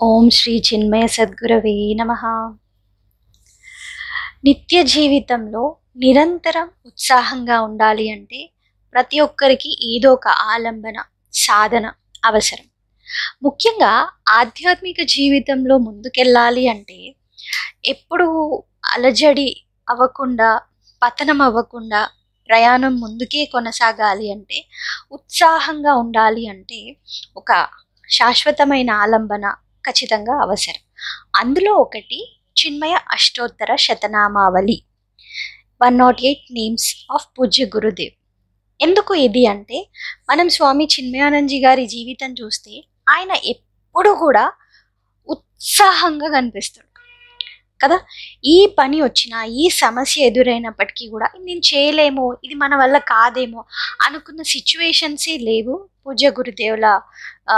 [0.00, 2.12] ఓం శ్రీ చిన్మయ సద్గురవే నమ.
[4.44, 5.62] నిత్య జీవితంలో
[5.96, 8.40] నిరంతరం ఉత్సాహంగా ఉండాలి అంటే
[8.94, 10.96] ప్రతి ఒక్కరికి ఏదో ఒక ఆలంబన
[11.34, 11.86] సాధన
[12.22, 12.66] అవసరం.
[13.42, 13.92] ముఖ్యంగా
[14.30, 16.98] ఆధ్యాత్మిక జీవితంలో ముందుకెళ్ళాలి అంటే
[17.84, 18.28] ఎప్పుడు
[18.94, 19.48] అలజడి
[19.88, 20.50] అవ్వకుండా
[21.02, 22.02] పతనం అవ్వకుండా
[22.48, 24.58] ప్రయాణం ముందుకే కొనసాగాలి అంటే
[25.12, 26.80] ఉత్సాహంగా ఉండాలి అంటే
[27.36, 27.50] ఒక
[28.16, 29.46] శాశ్వతమైన ఆలంబన
[29.86, 30.82] ఖచ్చితంగా అవసరం.
[31.40, 32.18] అందులో ఒకటి
[32.56, 34.76] చిన్మయ అష్టోత్తర శతనామావళి.
[35.82, 38.14] One nought eight names of పూజ్య గురుదేవ్.
[38.80, 39.78] ఎందుకు ఇది అంటే
[40.30, 42.72] మనం స్వామి చిన్మయానందజీ గారి జీవితం చూస్తే
[43.10, 44.44] ఆయన ఎప్పుడు కూడా
[45.28, 46.93] ఉత్సాహంగా కనిపిస్తాడు.
[47.84, 47.98] కదా?
[48.44, 53.62] ఈ పని వచ్చినా ఈ సమస్య ఎదురైనప్పటికీ కూడా నేను చేయలేమో ఇది మన వల్ల కాదేమో
[54.06, 56.86] అనుకున్న సిచ్యువేషన్సే లేవు పూజ గురుదేవుల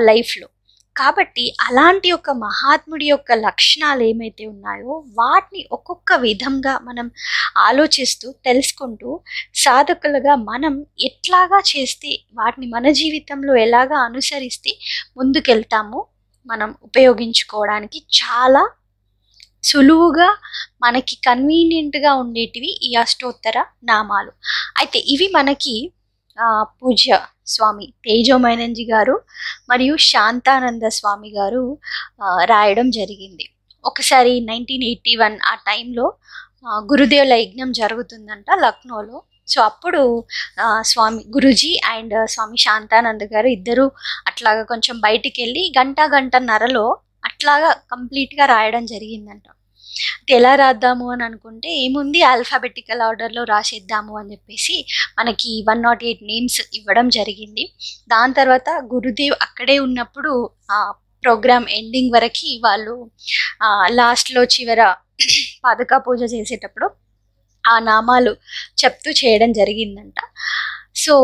[0.00, 0.48] లైఫ్లో.
[0.96, 7.06] కాబట్టి అలాంటి ఒక మహాత్ముడి యొక్క లక్షణాలు ఏమైతే ఉన్నాయో వాటిని ఒక్కొక్క విధంగా మనం
[7.58, 9.10] ఆలోచిస్తూ తెలుసుకుంటూ
[9.54, 14.72] సాధకులుగా మనం ఎట్లాగా చేస్తే వాటిని మన జీవితంలో ఎలాగా అనుసరిస్తే
[15.16, 16.00] ముందుకెళ్తామో
[16.46, 18.64] మనం ఉపయోగించుకోవడానికి చాలా
[19.64, 20.28] సులువుగా
[20.84, 23.58] మనకి కన్వీనియంట్గా ఉండేటివి ఈ అష్టోత్తర
[23.90, 24.32] నామాలు.
[24.80, 25.74] అయితే ఇవి మనకి
[26.80, 27.18] పూజ్య
[27.52, 29.14] స్వామి తేజోమైనంజి గారు
[29.70, 31.62] మరియు శాంతానంద స్వామి గారు
[32.52, 33.46] రాయడం జరిగింది.
[33.84, 36.06] ఒకసారి నైన్టీన్ ఎయిటీ వన్ ఆ టైంలో
[36.90, 39.18] గురుదేవుల యజ్ఞం జరుగుతుందంట లక్నోలో.
[39.48, 40.00] సో అప్పుడు
[40.90, 43.86] స్వామి గురుజీ అండ్ స్వామి శాంతానంద గారు ఇద్దరు
[44.28, 46.86] అట్లాగా కొంచెం బయటికి వెళ్ళి గంట గంటన్నరలో
[47.28, 49.46] అట్లాగా కంప్లీట్గా రాయడం జరిగిందంట.
[50.36, 54.76] ఎలా రాద్దాము అని అనుకుంటే ఏముంది ఆల్ఫాబెటికల్ ఆర్డర్లో రాసేద్దాము అని చెప్పేసి
[55.18, 57.64] మనకి వన్ నాట్ ఎయిట్ నేమ్స్ ఇవ్వడం జరిగింది.
[58.12, 60.32] దాని తర్వాత గురుదేవ్ అక్కడే ఉన్నప్పుడు
[60.76, 60.80] ఆ
[61.24, 62.94] ప్రోగ్రామ్ ఎండింగ్ వరకు వాళ్ళు
[63.98, 64.82] లాస్ట్లో చివర
[65.64, 66.86] పాదుకా పూజ చేసేటప్పుడు
[67.64, 68.32] ఆ నామాలు
[68.82, 70.18] చెప్తూ చేయడం జరిగిందంట.
[71.08, 71.16] సో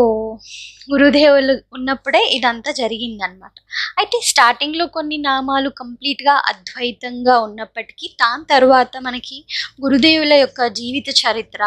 [0.91, 3.56] గురుదేవులు ఉన్నప్పుడే ఇదంతా జరిగిందనమాట
[3.99, 9.39] అయితే స్టార్టింగ్లో కొన్ని నామాలు కంప్లీట్గా అద్వైతంగా ఉన్నప్పటికీ దాని తర్వాత మనకి
[9.84, 11.62] గురుదేవుల యొక్క జీవిత చరిత్ర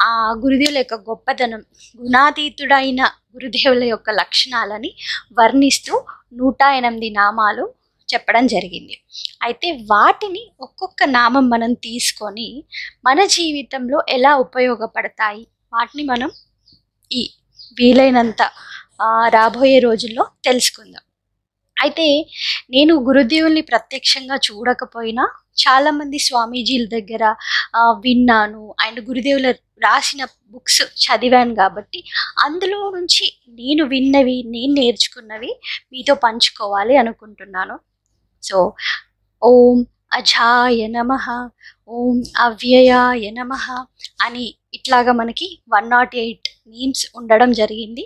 [0.00, 0.10] ఆ
[0.44, 1.62] గురుదేవుల యొక్క గొప్పతనం
[1.98, 3.02] గుణాతీతుడైన
[3.34, 4.92] గురుదేవుల యొక్క లక్షణాలని
[5.38, 5.94] వర్ణిస్తూ
[6.32, 7.64] నూట ఎనిమిది నామాలు
[8.08, 8.94] చెప్పడం జరిగింది.
[9.42, 12.48] అయితే వాటిని ఒక్కొక్క నామం మనం తీసుకొని
[13.06, 15.42] మన జీవితంలో ఎలా ఉపయోగపడతాయి?
[15.72, 16.30] వాటిని మనం
[17.10, 17.20] ఈ
[17.78, 18.42] వీలైనంత
[19.36, 21.04] రాబోయే రోజుల్లో తెలుసుకుందాం.
[21.76, 22.06] అయితే
[22.74, 25.24] నేను గురుదేవుల్ని ప్రత్యక్షంగా చూడకపోయినా
[25.64, 27.24] చాలామంది స్వామీజీల దగ్గర
[28.06, 28.62] విన్నాను.
[28.84, 29.48] అండ్ గురుదేవుల
[29.86, 32.00] రాసిన బుక్స్ చదివాను కాబట్టి
[32.46, 33.26] అందులో నుంచి
[33.60, 35.52] నేను విన్నవి నేను నేర్చుకున్నవి
[35.92, 37.76] మీతో పంచుకోవాలి అనుకుంటున్నాను.
[38.42, 38.58] సో
[39.42, 39.78] ఓం
[40.18, 41.12] అజాయ నమ
[41.96, 43.52] ఓం అవ్యయాయ నమ
[44.26, 48.04] అని ఇట్లాగా మనకి వన్ నాట్ ఎయిట్ నేమ్స్ ఉండడం జరిగింది.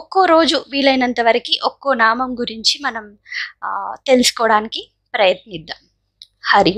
[0.00, 3.06] ఒక్కో రోజు వీలైనంత వరకు ఒక్కో నామం గురించి మనం
[4.06, 4.82] తెలుసుకోవడానికి
[5.14, 5.80] ప్రయత్నిద్దాం.
[6.52, 6.74] హరి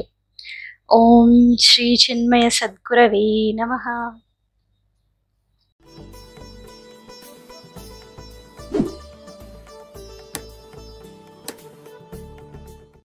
[0.99, 1.31] ఓం
[1.69, 3.27] శ్రీ చిన్మయ సద్గురవే
[3.61, 3.73] నమ.